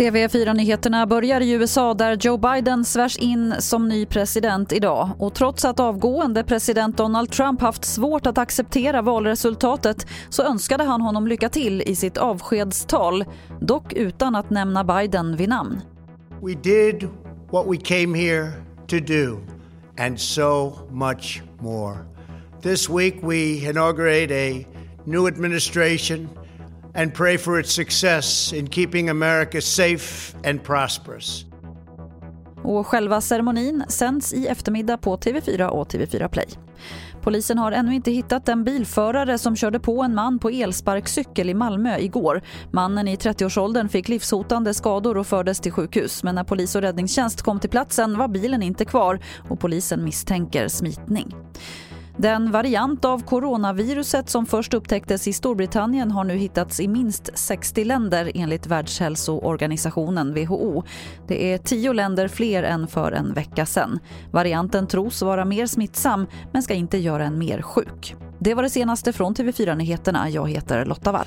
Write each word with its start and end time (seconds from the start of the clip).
TV4-nyheterna 0.00 1.06
börjar 1.06 1.40
i 1.40 1.52
USA 1.52 1.94
där 1.94 2.16
Joe 2.20 2.36
Biden 2.36 2.84
svärs 2.84 3.18
in 3.18 3.54
som 3.58 3.88
ny 3.88 4.06
president 4.06 4.72
idag. 4.72 5.10
Och 5.18 5.34
trots 5.34 5.64
att 5.64 5.80
avgående 5.80 6.44
president 6.44 6.96
Donald 6.96 7.30
Trump 7.30 7.60
haft 7.60 7.84
svårt 7.84 8.26
att 8.26 8.38
acceptera 8.38 9.02
valresultatet 9.02 10.06
så 10.28 10.42
önskade 10.42 10.84
han 10.84 11.00
honom 11.00 11.26
lycka 11.26 11.48
till 11.48 11.82
i 11.82 11.94
sitt 11.96 12.18
avskedstal, 12.18 13.24
dock 13.60 13.92
utan 13.92 14.34
att 14.34 14.50
nämna 14.50 14.84
Biden 14.84 15.36
vid 15.36 15.48
namn. 15.48 15.80
We 16.42 16.54
did 16.54 17.08
what 17.50 17.66
we 17.66 17.76
came 17.76 18.18
here 18.18 18.52
to 18.86 18.96
do 18.96 19.40
and 19.98 20.20
so 20.20 20.72
much 20.90 21.42
more. 21.60 21.96
This 22.62 22.90
week 22.90 23.14
we 23.22 23.68
inaugurate 23.70 24.30
a 24.34 24.64
new 25.06 25.28
administration 25.28 26.28
and 26.94 27.14
pray 27.14 27.38
for 27.38 27.60
its 27.60 27.72
success 27.72 28.52
in 28.52 28.68
keeping 28.68 29.10
America 29.10 29.60
safe 29.60 30.36
and 30.44 30.62
prosperous. 30.62 31.44
Och 32.62 32.86
själva 32.86 33.20
ceremonin 33.20 33.84
sänds 33.88 34.32
i 34.32 34.46
eftermiddag 34.46 34.96
på 34.96 35.16
TV4 35.16 35.66
och 35.66 35.88
TV4 35.88 36.28
Play. 36.28 36.46
Polisen 37.22 37.58
har 37.58 37.72
ännu 37.72 37.94
inte 37.94 38.10
hittat 38.10 38.46
den 38.46 38.64
bilförare 38.64 39.38
som 39.38 39.56
körde 39.56 39.80
på 39.80 40.02
en 40.02 40.14
man 40.14 40.38
på 40.38 40.50
elsparkcykel 40.50 41.50
i 41.50 41.54
Malmö 41.54 41.98
igår. 41.98 42.42
Mannen 42.70 43.08
i 43.08 43.16
30-årsåldern 43.16 43.88
fick 43.88 44.08
livshotande 44.08 44.74
skador 44.74 45.16
och 45.16 45.26
fördes 45.26 45.60
till 45.60 45.72
sjukhus. 45.72 46.22
Men 46.22 46.34
när 46.34 46.44
polis 46.44 46.74
och 46.74 46.82
räddningstjänst 46.82 47.42
kom 47.42 47.60
till 47.60 47.70
platsen 47.70 48.18
var 48.18 48.28
bilen 48.28 48.62
inte 48.62 48.84
kvar 48.84 49.20
och 49.48 49.60
polisen 49.60 50.04
misstänker 50.04 50.68
smitning. 50.68 51.34
Den 52.22 52.50
variant 52.50 53.04
av 53.04 53.22
coronaviruset 53.22 54.28
som 54.30 54.46
först 54.46 54.74
upptäcktes 54.74 55.28
i 55.28 55.32
Storbritannien 55.32 56.10
har 56.10 56.24
nu 56.24 56.36
hittats 56.36 56.80
i 56.80 56.88
minst 56.88 57.30
60 57.34 57.84
länder 57.84 58.32
enligt 58.34 58.66
Världshälsoorganisationen 58.66 60.34
WHO. 60.34 60.82
Det 61.28 61.52
är 61.52 61.58
tio 61.58 61.92
länder 61.92 62.28
fler 62.28 62.62
än 62.62 62.86
för 62.86 63.12
en 63.12 63.34
vecka 63.34 63.66
sedan. 63.66 63.98
Varianten 64.30 64.86
tros 64.86 65.22
vara 65.22 65.44
mer 65.44 65.66
smittsam 65.66 66.26
men 66.52 66.62
ska 66.62 66.74
inte 66.74 66.98
göra 66.98 67.24
en 67.24 67.38
mer 67.38 67.62
sjuk. 67.62 68.14
Det 68.38 68.54
var 68.54 68.62
det 68.62 68.70
senaste 68.70 69.12
från 69.12 69.34
TV4 69.34 69.74
Nyheterna. 69.74 70.30
Jag 70.30 70.50
heter 70.50 70.84
Lotta 70.84 71.12
Wall. 71.12 71.26